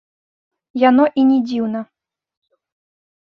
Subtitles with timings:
[0.83, 1.81] Яно і не дзіўна.